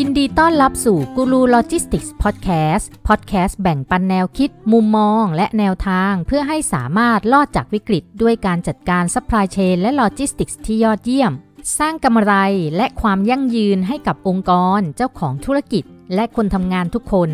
[0.00, 11.32] ยินดีต้อนรับสู่กูรูโลจิสติกส์พอดแคสต์พอดแคสต์แบ่งปันแนวคิด มุมมอง และแนวทาง เพื่อให้สามารถรอดจากวิกฤต ด้วยการจัดการ supply chain และโลจิสติกส์ที่ยอดเยี่ยม
[11.78, 12.34] สร้างกำไร
[12.76, 15.84] และความยั่งยืนให้กับองค์กร เจ้าของธุรกิจ
[16.14, 17.30] และคนทำงานทุกคน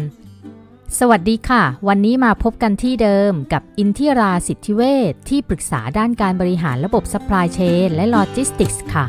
[0.98, 9.06] สวัสดีค่ะ วันนี้มาพบกันที่เดิมกับอินทิราสิทธิเวชที่ปรึกษาด้านการบริหารระบบ supply chainนและโลจิสติกส์ค่ะ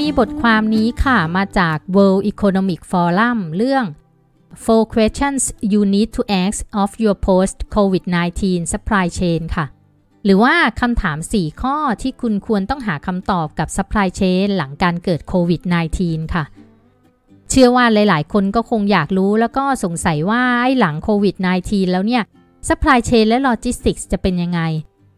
[0.00, 3.84] มีบทความนี้ค่ะมาจาก World Economic Forum เรื่อง
[4.64, 5.42] Four Questions
[5.72, 8.42] You Need to Ask of Your Post-COVID-19
[8.72, 9.66] Supply Chain ค่ะ
[10.24, 15.60] หรือว่าคำถาม 4 ข้อที่คุณควรต้องหาคำตอบกับ Supply Chain หลังการเกิดโควิด
[15.98, 16.44] -19 ค่ะ
[17.50, 22.22] เชื่อว่าหลาย ๆ คนก็คงอยากรู้แล้วก็สงสัยว่าไอ้หลังโควิด -19 แล้วเนี่ย
[22.68, 24.60] Supply Chain และ Logistics จะเป็นยังไง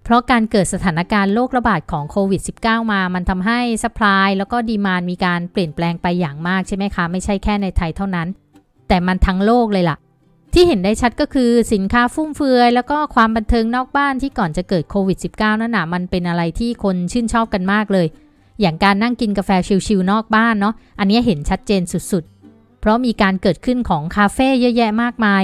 [0.04, 8.28] เพราะการเกิดสถานการณ์โรคระบาดของโควิด -19 มา มันทำให้สป라이แล้วก็ดีมานมีการเปลี่ยนแปลงไปอย่างมากใช่ไหมคะ ไม่ใช่แค่ในไทยเท่านั้น
[8.88, 9.96] แต่มันทั้งโลกเลยล่ะ
[10.52, 18.06] ที่เห็นได้ชัดก็คือสินค้าฟุ่มเฟือย แล้วก็ความบันเทิงนอกบ้านที่ก่อนจะเกิดโควิด -19 นั่นน่ะมันเป็นอะไรที่คนชื่นชอบกันมากเลย
[18.60, 19.50] อย่างการนั่งกินกาแฟ
[19.86, 25.42] ชิลๆนอกบ้านเนาะ อันนี้เห็นชัดเจนสุดๆ เพราะมีการเกิดขึ้นของคาเฟ่เยอะแยะมากมาย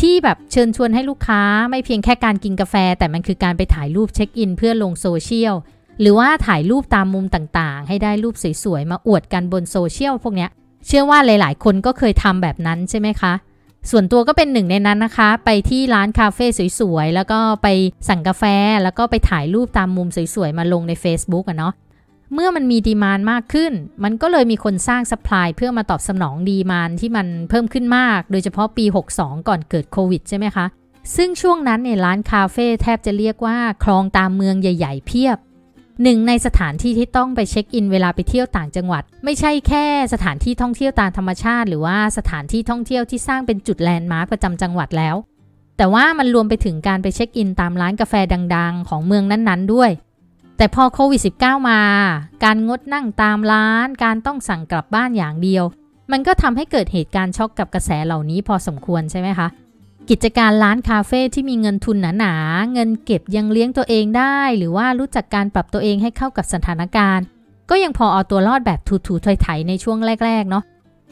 [0.00, 5.54] ที่แบบเชิญชวนให้ลูกค้าไม่เพียงแค่การกินกาแฟ แต่มันคือการไปถ่ายรูปเช็คอินเพื่อลงโซเชียล
[6.00, 8.34] หรือว่าถ่ายรูปตามมุมต่างๆ ให้ได้รูป
[8.64, 10.48] สวยๆ มาอวดกันบนโซเชียลพวกนี้
[10.86, 13.32] เชื่อว่าหลายๆ คนก็เคยทำแบบนั้นใช่ไหมคะ
[13.90, 16.46] ส่วนตัวก็เป็นหนึ่งในนั้นนะคะ ไปที่ร้านคาเฟ่
[16.80, 17.68] สวยๆ แล้วก็ไป
[18.08, 18.44] สั่งกาแฟ
[18.82, 21.72] แล้วก็ไปถ่ายรูปตามมุมสวยๆ มาลงใน Facebook อะเนาะ
[22.34, 23.72] เมื่อมันมี demand มากขึ้น
[24.04, 28.84] มันก็เลยมีคนสร้าง supply เพื่อมาตอบสนอง demand ที่มันเพิ่มขึ้นมาก โดยเฉพาะปี
[29.16, 30.66] 62 ก่อนเกิดโควิดใช่ไหมคะ
[31.16, 35.38] ซึ่งช่วงนั้นเนี่ยร้านคาเฟ่แทบจะเรียกว่าครองตามเมืองใหญ่ ๆ เพียบ
[36.02, 45.16] หนึ่งในสถานที่ที่ต้องไปเช็คอินเวลาไปเที่ยวต่างจังหวัด ไม่ใช่แค่สถานที่ท่องเที่ยวตามธรรมชาติ หรือว่าสถานที่ท่องเที่ยวที่สร้างเป็นจุดแลนด์มาร์กประจำจังหวัดแล้ว
[45.76, 48.14] แต่ว่ามันรวมไปถึงการไปเช็คอินตามร้านกาแฟ
[48.56, 49.90] ดัง ๆ ของเมืองนั้นๆด้วย
[50.60, 51.80] แต่พอโควิด -19 มา
[52.44, 55.64] การงดนั่งตามร้าน การต้องสั่งกลับบ้านอย่างเดียว
[56.12, 59.48] มันก็ทำให้เกิดเหตุการณ์ช็อกกับกระแสเหล่านี้พอสมควรใช่ไหมคะ
[60.10, 67.24] กิจการร้านคาเฟ่ที่มีเงินทุนหนาๆ เงินเก็บยังเลี้ยงตัวเองได้ หรือว่ารู้จักการปรับตัวเองให้เข้ากับสถานการณ์
[67.70, 70.64] ก็ยังพอเอาตัวรอดแบบถูๆถอยๆในช่วงแรกๆเนาะ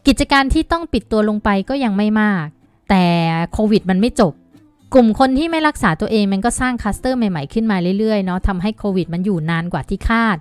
[0.07, 2.47] กิจการที่ต้องปิดตัวลงไปก็ยังไม่มาก
[2.91, 3.05] แต่
[3.53, 4.33] โควิดมันไม่จบ
[4.95, 10.37] กลุ่มคนที่ไม่รักษาตัวเองมันก็สร้างคัสเตอร์ใหม่ๆขึ้นมาเรื่อยๆเนาะทำให้โควิดมันอยู่นานกว่าที่คาด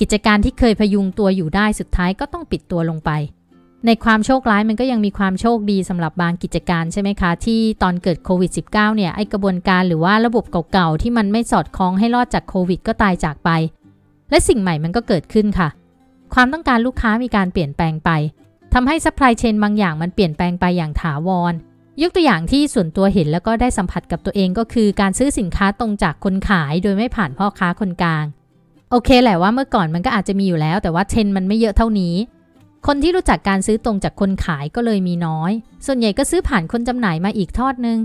[0.00, 3.10] กิจการที่เคยพยุงตัวอยู่ได้สุดท้ายก็ต้องปิดตัวลงไป
[3.86, 13.50] ในความโชคร้ายมันก็ยังมีความโชคดีสำหรับบางกิจการใช่ไหมคะ ที่ตอนเกิดโควิด -19 เนี่ยไอกระบวนการหรือว่าระบบเก่าๆที่มันไม่สอดคล้องให้รอดจากโควิด ก็ตายจากไป
[14.30, 15.68] และสิ่งใหม่มันก็เกิดขึ้นค่ะ
[16.34, 18.10] ความต้องการลูกค้ามีการเปลี่ยนแปลงไป
[18.74, 21.54] ทำให้ supply chain บางอย่างมันเปลี่ยนแปลงไปอย่างถาวร
[22.02, 28.24] ยกตัวอย่างที่ส่วนตัวเห็นแล้วก็ได้สัมผัสกับตัวเองก็คือการซื้อสินค้าตรงจากคนขายโดยไม่ผ่านพ่อค้าคนกลาง
[28.90, 32.14] โอเคแหละว่าเมื่อก่อนมันก็อาจจะมีอยู่แล้ว แต่ว่าเทรนมันไม่เยอะเท่านี้
[32.86, 35.52] คนที่รู้จักการซื้อตรงจากคนขายก็เลยมีน้อย
[35.86, 37.98] ส่วนใหญ่ก็ซื้อผ่านคนจำหน่ายมาอีกทอดนึง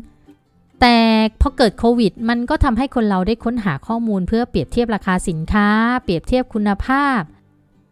[0.82, 0.98] แต่
[1.42, 5.68] พอเกิดโควิด มันก็ทำให้คนเราได้ค้นหาข้อมูลเพื่อเปรียบเทียบราคาสินค้า
[6.04, 7.22] เปรียบเทียบคุณภาพ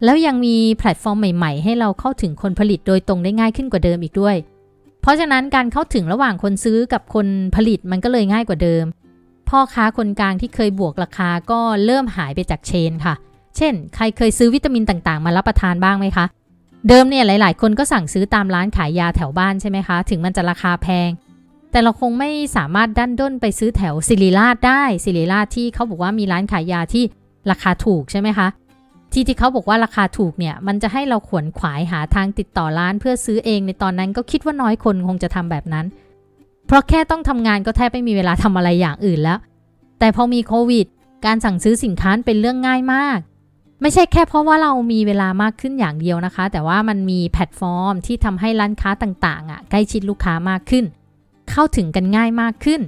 [0.04, 4.36] แล้วยังมีแพลตฟอร์มใหม่ ๆ ให้เราเข้าถึงคนผลิตโดยตรงได้ง่ายขึ้นกว่าเดิมอีกด้วย
[5.02, 8.86] เพราะฉะนั้นการเข้าถึงระหว่างคนซื้อกับคนผลิตมันก็เลยง่ายกว่าเดิม
[9.50, 13.14] พ่อค้าคนกลางที่เคยบวกราคาก็เริ่มหายไปจากเชนค่ะ
[13.58, 16.26] เช่น ใครเคยซื้อวิตามินต่างๆ มารับประทานบ้างไหมคะ
[16.88, 21.10] เดิมเนี่ยหลาย ๆ คนก็สั่งซื้อตามร้านขายยาแถวบ้านใช่ไหมคะ ถึงมันจะราคาแพง
[21.72, 27.04] แต่เราคงไม่สามารถดันด้นไปซื้อแถวศิริราชได้ศิริราชที่เขาบอกว่ามีร้านขายยาที่
[27.52, 28.48] ราคาถูกใช่ไหมคะ
[29.14, 35.86] ที่ที่เขาบอกว่าราคาถูกเนี่ย มันจะให้เราขวนขวายหาทางติดต่อร้านเพื่อซื้อเองในตอนนั้นก็คิดว่าน้อยคนคงจะทำแบบนั้น
[36.68, 39.40] เพราะแค่ต้องทำงานก็แทบไม่มีเวลาทำอะไรอย่างอื่นแล้ว
[40.00, 40.88] แต่พอมีโควิด
[41.26, 43.20] การสั่งซื้อสินค้าเป็นเรื่องง่ายมาก
[43.82, 50.86] ไม่ใช่แค่เพราะว่าเรามีเวลามากขึ้นอย่างเดียวนะคะ แต่ว่ามันมีแพลตฟอร์มที่ทำให้ร้านค้าต่างๆอะใกล้ชิดลูกค้ามากขึ้น
[51.52, 52.82] เข้าถึงกันง่ายมากขึ้น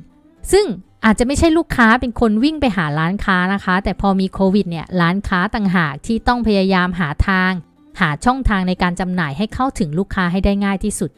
[0.52, 0.66] ซึ่ง
[1.06, 7.52] อาจจะไม่ใช่ลูกค้าเป็นคนวิ่งไปหาร้านค้านะคะ แต่พอมีโควิดเนี่ยร้านค้าต่างหากที่ต้องพยายามหาทาง
[8.00, 11.12] หาช่องทางในการจำหน่ายให้เข้าถึงลูกค้าให้ได้ง่ายที่สุด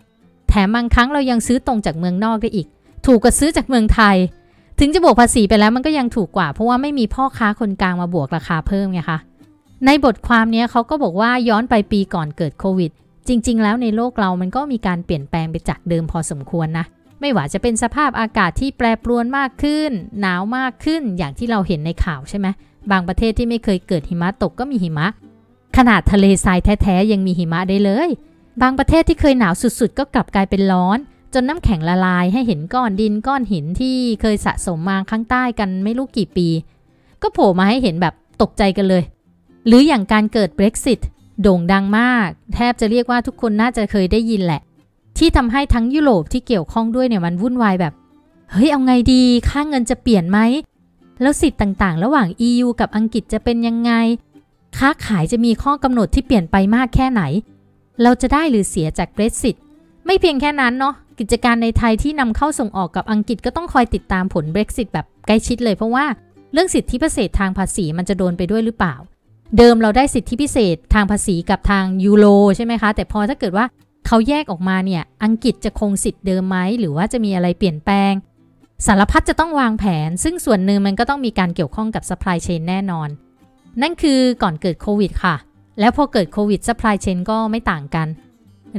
[0.50, 2.68] แถมบางครั้งเรายังซื้อตรงจากเมืองนอกได้อีก
[3.06, 4.16] ถูกกว่าซื้อจากเมืองไทย
[4.80, 9.20] ถึงจะบวกภาษีไปแล้วมันก็ยังถูกกว่า เพราะว่าไม่มีพ่อค้าคนกลางมาบวกราคาเพิ่มไงคะ
[9.86, 12.92] ในบทความนี้เขาก็บอกว่าย้อนไปปีก่อนเกิดโควิด
[13.28, 16.86] จริง ๆ แล้วในโลกเรามันก็มีการเปลี่ยนแปลงไปจากเดิมพอสมควรนะ
[17.26, 19.92] ไม่ว่าจะเป็นสภาพอากาศที่แปรปรวนมากขึ้น
[20.22, 22.48] หนาวมากขึ้นอย่างที่เราเห็นในข่าวใช่ไหม
[22.92, 25.08] บางประเทศที่ไม่เคยเกิดหิมะตกก็มีหิมะ
[25.78, 28.10] ขนาดทะเลทรายแท้ๆยังมีหิมะได้เลย
[28.62, 30.98] บางประเทศที่เคยหนาวสุดๆ ก็กลับกลายเป็นร้อน
[31.34, 36.48] จนน้ำแข็งละลายให้เห็นก้อนดินก้อนหินที่เคยสะสมมาข้างใต้กันไม่รู้กี่ปี
[37.22, 39.04] ก็โผล่มาให้เห็นแบบตกใจกันเลย
[39.68, 41.02] หรืออย่างการเกิด Brexit
[41.42, 44.62] โด่งดังมาก แทบจะเรียกว่าทุกคนน่าจะเคยได้ยินแหละ
[45.18, 47.94] ที่ทำให้ทั้งยุโรปที่เกี่ยวข้องด้วยเนี่ยมันวุ่นวายแบบ
[48.52, 50.40] เฮ้ยเอาไงดี ค่าเงินจะเปลี่ยนไหม
[51.22, 53.92] แล้วสิทธิ์ต่างๆ ระหว่าง EU กับอังกฤษจะเป็นยังไง
[54.78, 57.22] ค้าขายจะมีข้อกำหนดที่เปลี่ยนไปมากแค่ไหน
[58.04, 59.56] เราจะได้หรือเสียจาก Brexit
[60.06, 66.06] ไม่เพียงแค่นั้นเนาะกิจการในไทยที่นำเข้าส่งออกกับอังกฤษก็ต้องคอยติดตามผล Brexit แบบใกล้ชิดเลยเพราะว่า
[66.54, 68.96] เรื่องสิทธิพิเศษทางภาษีมันจะโดนไปด้วยหรือเปล่า
[69.58, 72.26] เดิมเราได้สิทธิพิเศษทางภาษีกับทางยูโร
[72.56, 73.66] ใช่ไหมคะ แต่พอถ้าเกิดว่า
[74.08, 78.14] เขาแยกออกมาเนี่ย อังกฤษจะคงสิทธิ์เดิมไหมหรือว่าจะมีอะไรเปลี่ยนแปลง
[78.86, 83.10] สารพัดจะต้องวางแผน ซึ่งส่วนหนึ่งมันก็ต้องมีการเกี่ยวข้องกับ supply chain แน่นอน
[83.82, 85.36] นั่นคือก่อนเกิดโควิดค่ะ
[85.80, 88.08] แล้วพอเกิดโควิด supply chain ก็ไม่ต่างกัน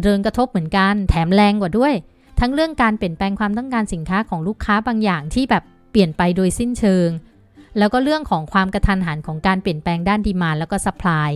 [0.01, 1.95] เริงกระทบเหมือนกัน แถมแรงกว่าด้วย
[2.41, 7.09] ทั้งเรื่องการเปลี่ยนแปลงความต้องการสินค้าของลูกค้าบางอย่างที่แบบเปลี่ยนไปโดยสิ้นเชิง
[7.79, 11.31] แล้วก็เรื่องของความกระทันหันของการเปลี่ยนแปลงด้าน demand แล้วก็ supply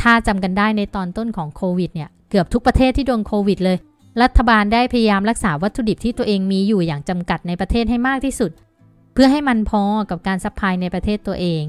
[0.00, 3.78] ถ้าจำกันได้ในตอนต้นของโควิดเนี่ย เกือบทุกประเทศที่โดนโควิดเลย
[4.22, 8.50] รัฐบาลได้พยายามรักษาวัตถุดิบที่ตัวเองมีอยู่อย่างจำกัดในประเทศให้มากที่สุด
[9.12, 11.62] เพื่อให้มันพอกับการ supply ในประเทศตัวเอง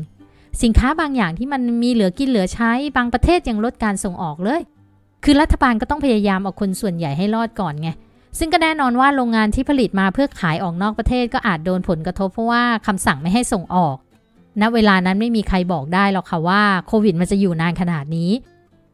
[0.62, 4.62] สินค้าบางอย่างที่มันมีเหลือกินเหลือใช้ บางประเทศยังลดการส่งออกเลย
[5.24, 7.89] คือรัฐบาลก็ต้องพยายามเอาคนส่วนใหญ่ให้รอดก่อนไง
[8.39, 13.95] ซึ่งก็แน่นอนว่าโรงงานที่ผลิตมาเพื่อขายออกนอกประเทศก็อาจโดนผลกระทบเพราะว่าคำสั่งไม่ให้ส่งออก
[14.62, 18.31] ณเวลานั้นไม่มีใครบอกได้หรอกค่ะว่าโควิดมันจะอยู่นานขนาดนี้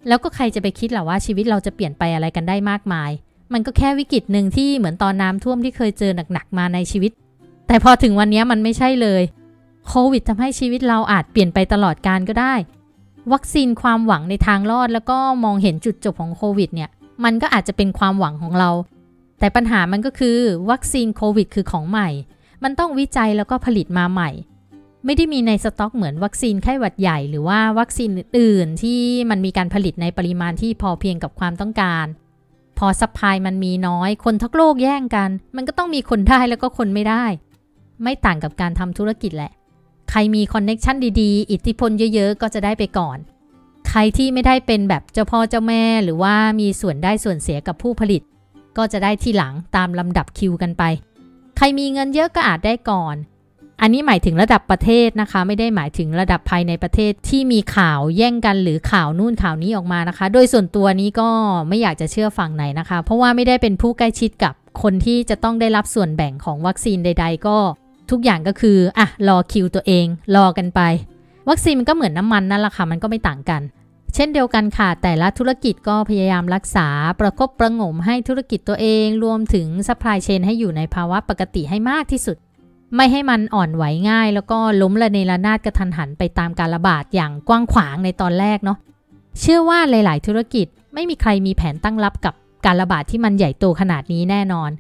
[0.08, 3.12] แล้วก็ใครจะไปคิดหรอว่าชีวิตเราจะเปลี่ยนไปอะไรกันได้มากมาย
[3.54, 7.12] มันก็แค่วิกฤตหนึ่งที่เหมือนตอนน้ำท่วมที่เคยเจอหนักๆมาในชีวิต
[7.68, 9.22] แต่พอถึงวันนี้มันไม่ใช่เลย
[9.88, 12.54] โควิดทำให้ชีวิตเราอาจเปลี่ยนไปตลอดการก็ได้
[13.34, 16.90] วัคซีนความหวังในทางรอดแล้วก็มองเห็นจุดจบของโควิดเนี่ย
[17.24, 18.70] มันก็อาจจะเป็นความหวังของเรา
[19.40, 20.38] แต่ปัญหามันก็คือ
[20.72, 22.10] วัคซีนโควิดคือของใหม่
[22.64, 24.30] มันต้องวิจัยแล้วก็ผลิตมาใหม่
[25.06, 28.10] ไม่ได้มีในสต็อกเหมือนวัคซีนไข้หวัดใหญ่หรือว่าวัคซีน
[28.40, 32.06] อื่นที่มันมีการผลิตในปริมาณที่พอเพียงกับความต้องการ
[32.78, 37.26] พอ supply มันมีน้อยคนทั้งโลกแย่งกัน มันก็ต้องมีคนได้แล้วก็คนไม่ได้
[38.04, 39.52] ไม่ต่างกับการทำธุรกิจแหละ
[40.10, 43.18] ใครมี connectionดีๆ อิทธิพลเยอะๆ ก็จะได้ไปก่อน
[43.90, 48.22] ใครที่ไม่ได้เป็นแบบเจ้าพ่อเจ้าแม่ หรือว่ามีส่วนได้ส่วนเสียกับผู้ผลิต
[48.78, 50.84] ก็จะได้ที่หลังตามลำดับคิวกันไป
[51.58, 53.16] ใครมีเงินเยอะก็อาจได้ก่อน
[53.82, 61.30] อันนี้หมายถึงระดับประเทศนะคะ ไม่ได้หมายถึงระดับภายในประเทศที่มีข่าวแย่งกันหรือข่าวนู่นข่าวนี้ออกมานะคะ โดยส่วนตัวนี้ก็
[61.68, 67.58] ไม่อยากจะเชื่อฝั่งไหนนะคะ เพราะว่าไม่ได้เป็นผู้ใกล้ชิดกับคนที่จะต้องได้รับส่วนแบ่งของวัคซีนใด ๆ ก็
[68.12, 70.06] ทุกอย่างก็คืออะรอคิวตัวเอง
[70.36, 70.82] รอกันไป
[71.50, 73.62] วัคซีนมันก็เหมือนน้ำมันนั่นแหละค่ะมันก็ไม่ต่างกัน
[74.16, 76.88] เช่นเดียวกันค่ะ แต่ละธุรกิจก็พยายามรักษา
[77.20, 82.38] ประคบประงมให้ธุรกิจตัวเอง รวมถึง supply chain ให้อยู่ในภาวะปกติให้มากที่สุด
[82.96, 88.78] ไม่ให้มันอ่อนไหวง่าย แล้วก็ล้มระเนระนาดกระทันหันไปตามการระบาดอย่างกว้างขวางในตอนแรกเนาะ
[89.40, 92.34] เชื่อว่าหลาย ๆ ธุรกิจไม่มีใครมีแผนตั้งรับกับ
[92.66, 94.72] การระบาดที่มันใหญ่โตขนาดนี้แน่นอน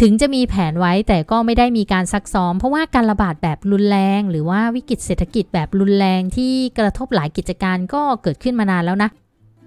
[0.00, 9.10] ถึงจะมีแผนไว้แต่ก็ไม่ได้มีการซักซ้อม เพราะว่าการระบาดแบบรุนแรง หรือว่าวิกฤตเศรษฐกิจแบบรุนแรงที่กระทบหลายกิจการก็เกิดขึ้นมานานแล้วนะ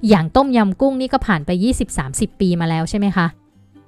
[0.09, 1.49] อย่างต้มยำกุ้งนี่ก็ผ่านไป
[1.95, 3.27] 20-30 ปีมาแล้วใช่ไหมคะ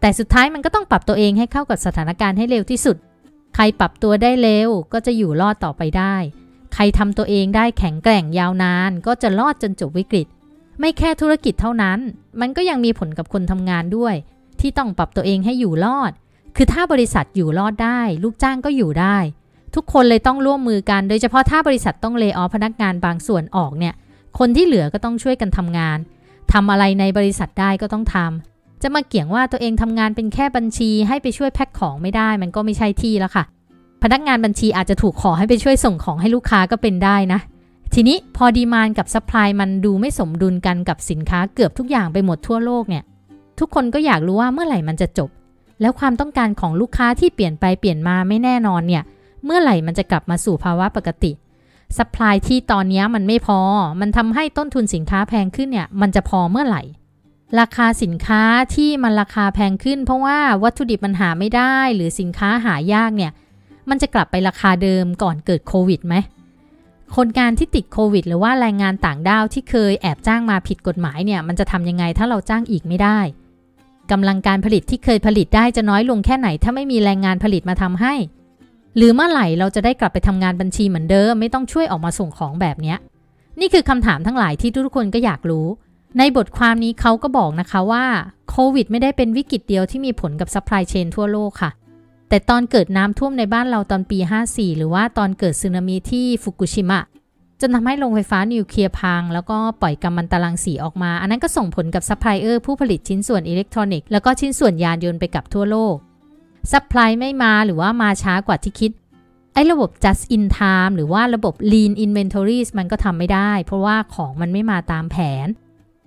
[0.01, 2.97] แต่สุดท้ายมันก็ต้องปรับตัวเองให้เข้ากับสถานการณ์ให้เร็วที่สุด
[3.57, 6.15] ใครปรับตัวได้เร็วก็จะอยู่รอดต่อไปได้
[6.73, 10.27] ใครทำตัวเองได้แข็งแกร่งยาวนานก็จะรอดจนจบวิกฤต
[10.79, 11.99] ไม่แค่ธุรกิจเท่านั้น
[12.39, 14.15] มันก็ยังมีผลกับคนทำงานด้วย
[14.59, 16.11] ที่ต้องปรับตัวเองให้อยู่รอด
[16.55, 19.17] คือถ้าบริษัทอยู่รอดได้ ลูกจ้างก็อยู่ได้
[19.75, 23.93] ทุกคนเลยต้องร่วมมือกัน โดยเฉพาะถ้าบริษัทต้องเลออพนักงานบางส่วนออกเนี่ย
[24.39, 25.97] คนที่เหลือก็ต้องช่วยกันทำงาน
[26.53, 33.43] ทำอะไรในบริษัทได้ก็ต้องทำ จะมาเกี่ยงว่าตัวเองทำงานเป็นแค่บัญชีให้ไปช่วยแพ็คของไม่ได้ มันก็ไม่ใช่ที่แล้วค่ะ
[34.03, 37.39] พนักงานบัญชีอาจจะถูกขอให้ไปช่วยส่งของให้ลูกค้าก็เป็นได้นะ
[37.93, 43.03] ทีนี้พอ demand กับ supply มันดูไม่สมดุลกันกับสินค้าเกือบทุกอย่างไปหมดทั่วโลกเนี่ย
[43.59, 45.29] ทุกคนก็อยากรู้ว่าเมื่อไหร่มันจะจบ
[45.81, 49.03] แล้วความต้องการของลูกค้าที่เปลี่ยนไปเปลี่ยนมาไม่แน่นอนเนี่ย
[49.45, 51.31] เมื่อไหร่มันจะกลับมาสู่ภาวะปกติ
[51.97, 53.59] supply ที่ตอนนี้มันไม่พอ
[54.01, 56.81] มันทำให้ต้นทุนสินค้าแพงขึ้นเนี่ย มันจะพอเมื่อไหร่
[57.59, 58.43] ราคาสินค้า
[58.75, 63.31] ที่มันราคาแพงขึ้น เพราะว่าวัตถุดิบมันหาไม่ได้หรือสินค้าหายากเนี่ย
[63.89, 66.15] มันจะกลับไปราคาเดิมก่อนเกิดโควิดไหม
[67.15, 73.19] คนงานที่ติดโควิด หรือว่าแรงงานต่างด้าวที่เคยแอบจ้างมาผิดกฎหมายเนี่ย มันจะทำยังไงถ้าเราจ้างอีกไม่ได้
[74.11, 78.13] กำลังการผลิตที่เคยผลิตได้จะน้อยลงแค่ไหน ถ้าไม่มีแรงงานผลิตมาทำให้
[78.95, 82.95] หรือเมื่อไหร่เราจะได้กลับไปทำงานบัญชีเหมือนเดิม ไม่ต้องช่วยออกมาส่งของแบบนี้
[83.59, 85.67] นี่คือคำถามทั้งหลายที่ทุกคนก็อยากรู้
[86.19, 88.05] ในบทความนี้เขาก็บอกนะคะว่า
[88.49, 91.71] โควิดไม่ได้เป็นวิกฤตเดียวที่มีผลกับ supply chain ทั่วโลกค่ะ
[92.29, 96.99] แต่ตอนเกิดน้ำท่วมในบ้านเราตอนปี 54 หรือว่าตอนเกิดสึนามิที่ฟุกุชิมะ
[97.61, 105.95] จนทำให้โรงไฟฟ้านิวเคลียร์พัง แล้วก็ปล่อยกัมมันตรังสีออกมา อันนั้นก็ส่งผลกับซัพพลายเออร์ผู้ผลิตชิ้นส่วนอิเล็กทรอนิกส์แล้วก็ชิ้นส่วนยานยนต์ไปกับทั่วโลก
[106.71, 108.91] supply ไม่มาหรือว่ามาช้ากว่าที่คิด
[109.53, 115.47] ไอ้ระบบ just in time หรือว่าระบบ lean inventories มันก็ทำไม่ได้ เพราะว่าของมันไม่มาตามแผน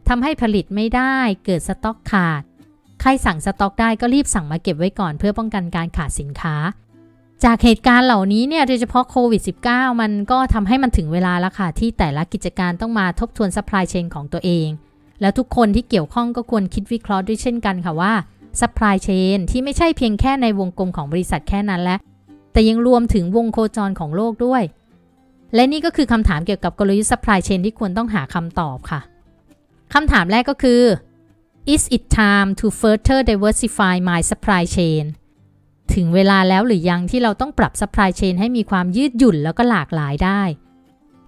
[0.09, 2.43] ทำให้ผลิตไม่ได้เกิดสต็อกขาด
[3.01, 6.57] ใครสั่งสต็อกได้ก็รีบสั่งมาเก็บไว้ก่อนเพื่อป้องกันการขาดสินค้า
[7.45, 14.69] จากเหตุการณ์เหล่านี้เนี่ยโดยเฉพาะโควิด -19 มันก็ทำให้มันถึงเวลาแล้วค่ะที่แต่ละกิจการต้องมาทบทวน supply chain ของตัวเอง
[15.21, 18.13] แล้วทุกคนที่เกี่ยวข้องก็ควรคิดวิเคราะห์ด้วยเช่นกันค่ะว่า
[18.61, 21.97] supply chain ที่ไม่ใช่เพียงแค่ในวงกลมของบริษัทแค่นั้นและ
[22.53, 24.63] แต่ยังรวมถึงวงโคจรของโลกด้วย
[25.55, 29.01] และนี่ก็คือคำถามเกี่ยวกับกลยุทธ์ supply chain ที่ควรต้องหาคำตอบค่ะ
[29.93, 30.83] คำถามแรกก็คือ
[31.75, 35.05] is it time to further diversify my supply chain
[35.95, 40.43] ถึงเวลาแล้วหรือยังที่เราต้องปรับ supply chain ให้มีความยืดหยุ่นแล้วก็หลากหลายได้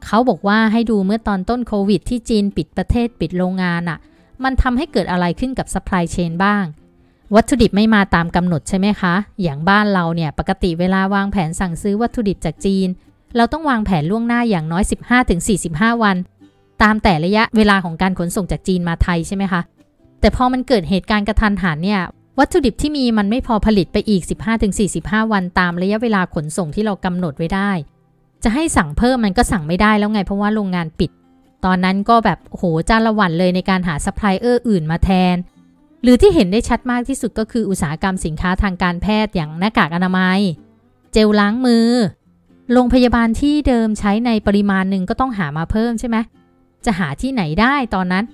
[0.05, 3.99] เขาบอกว่าให้ดูเมื่อตอนต้นโควิดที่จีนปิดประเทศปิดโรงงานอะ่ะ
[4.45, 6.64] มันทำให้เกิดอะไรขึ้นกับ supply chain บ้าง
[7.35, 12.88] วัตถุดิบไม่มาตามกำหนดใช่ไหมคะ อย่างบ้านเราเนี่ยปกติเวลาวางแผนสั่งซื้อวัตถุดิบจากจีน
[13.37, 14.85] เราต้องวางแผนล่วงหน้าอย่างน้อย
[15.43, 16.17] 15-45 วัน
[16.83, 19.61] ตามแต่ระยะเวลาของการขนส่งจากจีนมาไทยใช่ไหมคะ
[20.21, 22.01] แต่พอมันเกิดเหตุการณ์กระทันหันเนี่ย
[22.39, 24.23] วัตถุดิบที่มีมันไม่พอผลิตไปอีก
[24.77, 27.71] 15-45 วันตามระยะเวลาขนส่งที่เรากำหนดไว้ได้
[28.45, 31.11] จะให้สั่งเพิ่มมันก็สั่งไม่ได้แล้วไงเพราะว่าโรงงานปิด
[31.65, 35.37] ตอนนั้นก็แบบโหจ้าละหวั่นเลยในการหาซัพพลายเออร์อื่นมาแทน
[36.03, 40.41] หรือที่เห็นได้ชัดมากที่สุดก็คืออุตสาหกรรมสินค้าทางการแพทย์อย่างหน้ากากอนามัย
[41.13, 41.89] เจลล้างมือ
[42.73, 46.17] โรงพยาบาลที่เดิมใช้ในปริมาณหนึ่งก็ต้องหามาเพิ่มใช่ไหม
[46.85, 48.25] จะหาที่ไหนได้ตอนนั้น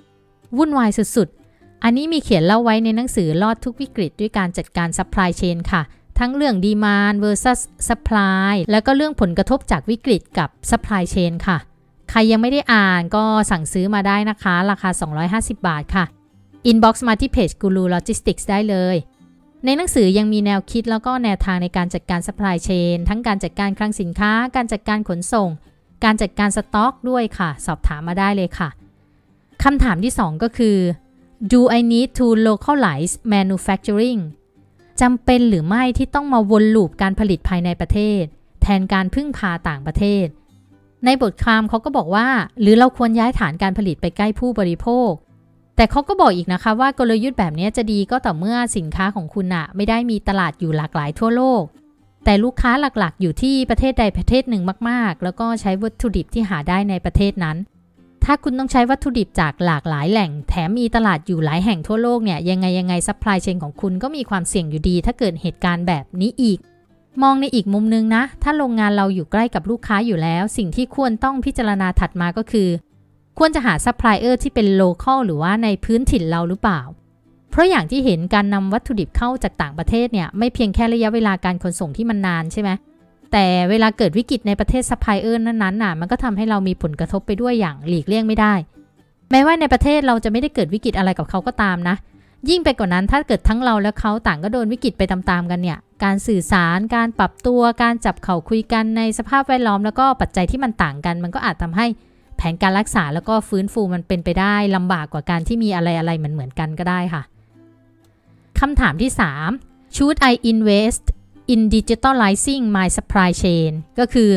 [0.57, 5.81] วุ่นวายสุดๆ อันนี้มีเขียนเล่าไว้ในหนังสือรอดทุกวิกฤตด้วยการจัดการ supply chain ค่ะ
[6.19, 11.57] ทั้งเรื่องดีมาน versus supply แล้วก็เรื่องผลกระทบจากวิกฤตกับ supply chain ค่ะ
[12.09, 14.89] ใครยังไม่ได้อ่านก็สั่งซื้อมาได้นะคะ ราคา
[15.31, 16.05] 250 บาทค่ะ
[16.65, 18.95] inbox มาที่เพจกูรูโลจิสติกส์ได้เลย
[19.65, 25.49] ในหนังสือยังมีแนวคิดแล้วก็แนวทางในการจัดการ supply chain ทั้งการจัดการคลังสินค้า การจัดการขนส่ง
[26.03, 28.69] การจัดการสต็อกด้วยค่ะ สอบถามมาได้เลยค่ะ
[29.63, 30.77] คำถามที่ 2 ก็คือ
[31.51, 34.21] do I need to localize manufacturing
[35.01, 38.21] จำเป็นหรือไม่ที่ต้องมาวนลูปการผลิตภายในประเทศ
[38.61, 40.25] แทนการพึ่งพาต่างประเทศ
[41.05, 42.27] ในบทความเขาก็บอกว่า
[42.61, 45.09] หรือเราควรย้ายฐานการผลิตไปใกล้ผู้บริโภค
[45.75, 51.63] แต่เขาก็บอกอีกนะคะว่ากลยุทธ์แบบนี้จะดีก็ต่อเมื่อสินค้าของคุณอะไม่ได้มีตลาดอยู่หลากหลายทั่วโลก
[52.27, 57.57] แต่ลูกค้าหลักๆ อยู่ที่ประเทศใดประเทศหนึ่งมากๆ แล้วก็ใช้วัตถุดิบที่หาได้ในประเทศนั้น
[58.23, 66.59] ถ้าคุณต้องใช้วัตถุดิบจากหลากหลายแหล่ง แถมมีตลาดอยู่หลายแห่งทั่วโลกเนี่ยยังไงยังไง supply chain ของคุณก็มีความเสี่ยงอยู่ดี ถ้าเกิดเหตุการณ์แบบนี้อีก
[67.23, 72.69] มองในอีกมุมนึงนะ ถ้าโรงงานเราอยู่ใกล้กับลูกค้าอยู่แล้ว สิ่งที่ควรต้องพิจารณาถัดมาก็คือ
[73.37, 76.81] ควรจะหาซัพพลายเออร์ที่เป็น local หรือว่าในพื้นถิ่นเราหรือเปล่า
[77.51, 82.69] เพราะอย่างที่เห็นการนำวัตถุดิบเข้าจากต่างประเทศเนี่ยไม่เพียงแค่ระยะเวลาการขนส่งที่มันนานใช่ไหม
[83.31, 88.53] แต่เวลาเกิดวิกฤตในประเทศซัพพลายเออร์นั้นๆน่ะมันก็ทำให้เรามีผลกระทบไปด้วยอย่างหลีกเลี่ยงไม่ได้
[89.31, 91.95] แม้ว่าในประเทศเราจะไม่ได้เกิดวิกฤตอะไรกับเขาก็ตามนะ
[92.49, 101.85] ยิ่งไปกว่านั้นถ้าเกิดทั้งเราและเขาต่างก็โดนวิกฤตไปตามๆกันเนี่ย การสื่อสาร การปรับตัว การจับเข่าคุยกันในสภาพแวดล้อมแล้วก็ปัจจัยที่มันต่างกัน มันก็อาจทำให้
[102.37, 107.21] แผนการรักษาแล้วก็ฟื้นฟูมันเป็นไปได้ลำบากกว่าการที่มีอะไรอะไรเหมือนเหมือนกันก็ได้ค่ะ
[108.59, 109.11] คำถามที่
[109.53, 111.03] 3 Should I invest
[111.53, 114.29] in digitalizing my supply chain ก็คือ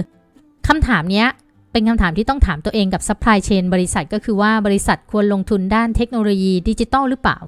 [0.68, 1.26] คำถามนี้
[1.72, 7.38] เป็นคำถามที่ต้องถามตัวเองกับ supply chain บริษัทก็คือว่าบริษัทควรลงทุนด้านเทคโนโลยีดิจิตอลหรือเปล่า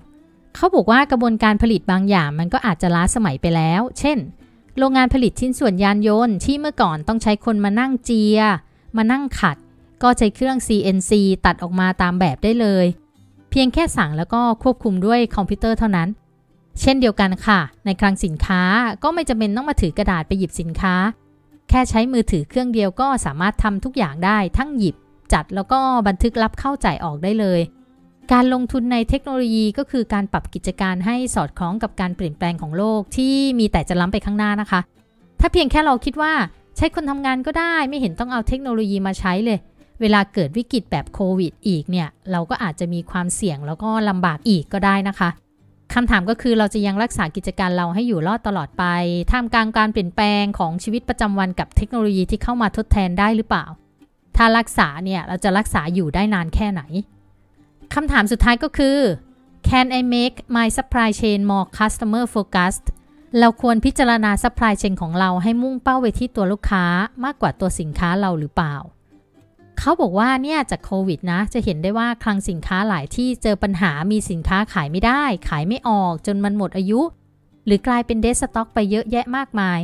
[0.55, 4.19] เขาบอกว่ากระบวนการผลิตบางอย่างมันก็อาจจะล้าสมัยไปแล้ว เช่น
[4.79, 8.41] โรงงานผลิตชิ้นส่วนยานยนต์ที่เมื่อก่อนต้องใช้คนมานั่งเจีย
[8.97, 9.57] มานั่งขัด
[10.02, 11.12] ก็ใช้เครื่อง CNC
[11.47, 12.87] ตัดออกมาตามแบบได้เลย
[13.50, 16.09] เพียงแค่สั่งแล้วก็ควบคุมด้วยคอมพิวเตอร์เท่านั้น
[16.81, 18.62] เช่นเดียวกันค่ะ ในคลังสินค้า
[19.02, 20.95] ก็ไม่จำเป็นต้องมาถือกระดาษไปหยิบสินค้า
[21.69, 24.97] แค่ใช้มือถือเครื่องเดียวก็สามารถทำทุกอย่างได้ทั้งหยิบ
[25.33, 27.61] จัดแล้วก็บันทึกรับเข้าจ่ายออกได้เลย
[28.33, 34.81] การลงทุนในเทคโนโลยีก็คือการปรับกิจการให้สอดคล้องกับการเปลี่ยนแปลงของโลกที่มีแต่จะล้ำไปข้างหน้านะคะ
[35.41, 36.33] ถ้าเพียงแค่เราคิดว่า
[36.76, 39.59] ใช้คนทำงานก็ได้ไม่เห็นต้องเอาเทคโนโลยีมาใช้เลย
[40.00, 45.29] เวลาเกิดวิกฤตแบบโควิดอีกเนี่ยเราก็อาจจะมีความเสี่ยงแล้วก็ลำบากอีกก็ได้นะคะ
[45.94, 48.84] คำถามก็คือเราจะยังรักษากิจการเราให้อยู่รอดตลอดไป
[49.30, 53.64] ท่ามกลางการเปลี่ยนแปลงของชีวิตประจำวันกับเทคโนโลยีที่เข้ามาทดแทนได้หรือเปล่า
[54.37, 56.82] ถ้ารักษาเนี่ยเราจะรักษาอยู่ได้นานแค่ไหน
[57.94, 58.99] คำถามสุดท้ายก็คือ
[59.68, 62.87] Can I make my supply chain more customer focused
[63.38, 66.84] เราควรพิจารณา supply chain ของเราให้มุ่งเป้าไปที่ตัวลูกค้า
[67.25, 68.75] มากกว่าตัวสินค้าเราหรือเปล่า
[69.84, 77.00] เขาบอกว่าเนี่ยจากโควิดนะ จะเห็นได้ว่าคลังสินค้าหลายที่เจอปัญหามีสินค้าขายไม่ได้ ขายไม่ออกจนมันหมดอายุ
[77.66, 79.80] หรือกลายเป็นเดสต็อกไปเยอะแยะมากมาย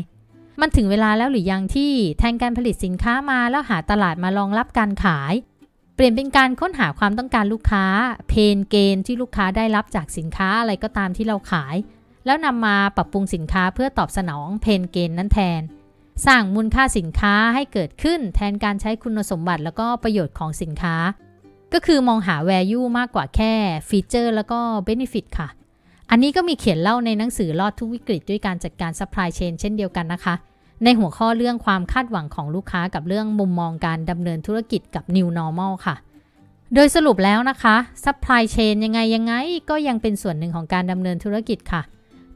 [0.61, 5.33] มันถึงเวลาแล้วหรือยังที่แทนการผลิตสินค้ามาแล้วหาตลาดมารองรับการขาย
[5.95, 7.85] เปลี่ยนเป็นการค้นหาความต้องการลูกค้า
[8.29, 11.77] เพนเกณฑ์ที่ลูกค้าได้รับจากสินค้าอะไรก็ตามที่เราขาย
[12.27, 15.63] แล้วนำมาปรับปรุงสินค้าเพื่อตอบสนองเพนเกณฑ์นั้นแทน
[16.27, 20.97] สร้างมูลค่าสินค้าให้เกิดขึ้นแทนการใช้คุณสมบัติแล้วก็ประโยชน์ของสินค้า
[21.73, 23.53] ก็คือมองหา value มากกว่าแค่
[23.89, 24.59] ฟีเจอร์แล้วก็
[24.89, 25.49] benefit ค่ะ
[26.11, 30.35] อันนี้ก็มีเขียนเล่าในหนังสือรอดทุกวิกฤตด้วยการจัดการ supply chain เช่นเดียวกันนะคะ
[30.85, 35.97] ในหัวข้อเรื่องความคาดหวังของลูกค้ากับเรื่องมุมมองการดำเนินธุรกิจกับ new normal ค่ะ
[36.75, 39.35] โดยสรุปแล้วนะคะ supply chain ยังไงยังไง
[39.71, 41.83] ก็ยังเป็นส่วนหนึ่งของการดำเนินธุรกิจค่ะ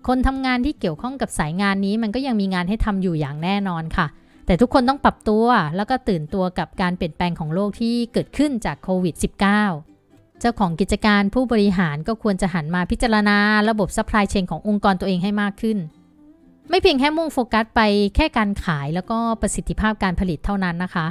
[0.06, 4.06] คนทำงานที่เกี่ยวข้องกับสายงานนี้มันก็ยังมีงานให้ทำอยู่อย่างแน่นอนค่ะ
[4.46, 9.14] แต่ทุกคนต้องปรับตัวแล้วก็ตื่นตัวกับการเปลี่ยนแปลงของโลกที่เกิดขึ้นจากโควิด
[9.78, 15.78] -19 เจ้าของกิจการผู้บริหารก็ควรจะหันมาพิจารณาระบบ supply chain ขององค์กรตัวเองให้มากขึ้น
[16.68, 17.80] ไม่เพียงแค่มุ่งโฟกัสไป
[18.16, 21.06] แค่การขายแล้วก็ประสิทธิภาพการผลิตเท่านั้นนะคะ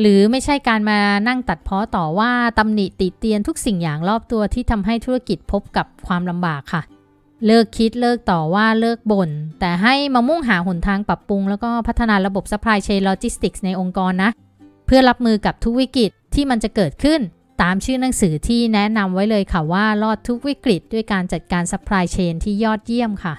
[0.00, 6.82] หรือไม่ใช่การมานั่งตัดเพาะต่อว่าตำหนิติเตียนทุกสิ่งอย่างรอบตัวที่ทำให้ธุรกิจพบกับความลำบากค่ะ
[7.46, 9.30] เลิกคิดเลิกต่อว่าเลิกบน่น
[9.60, 14.30] แต่ให้มามุ่งหาหนทางปรับปรุง แล้วก็พัฒนาระบบ supply chain logistics ในองค์กรนะ
[14.86, 17.20] เพื่อรับมือกับทุกวิกฤตที่มันจะเกิดขึ้น
[17.62, 23.34] ตามชื่อหนังสือที่แนะนำไว้เลยค่ะว่ารอดทุกวิกฤตด้วยการจัดการ supply chain ที่ยอดเยี่ยมค่ะ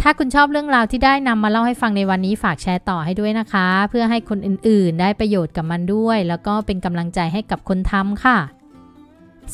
[0.00, 8.38] ถ้าคุณชอบเรื่องราวที่ได้นำมาเล่าให้ฟังในวันนี้ฝากแชร์ต่อให้ด้วยนะคะ เพื่อให้คนอื่นๆ ได้ประโยชน์กับมันด้วย แล้วก็เป็นกำลังใจให้กับคนทำค่ะ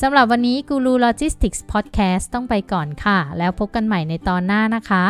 [0.01, 5.05] สำหรับวันนี้กูรูโลจิสติกส์พอดแคสต์ต้องไปก่อนค่ะ แล้วพบกันใหม่ในตอนหน้านะคะ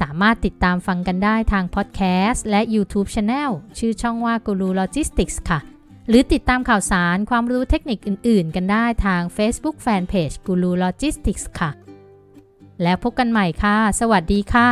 [0.00, 5.60] สามารถติดตามฟังกันได้ทางพอดแคสต์และ YouTube Channel ชื่อช่องว่ากูรูโลจิสติกส์ค่ะ
[6.08, 11.70] หรือติดตามข่าวสารความรู้เทคนิคอื่น ๆ กันได้ทาง Facebook Fanpage กูรูโลจิสติกส์ค่ะ
[12.82, 14.68] แล้วพบกันใหม่ค่ะ สวัสดีค่ะ